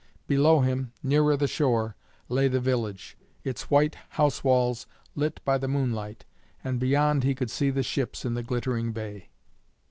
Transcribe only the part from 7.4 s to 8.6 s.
see the ships in the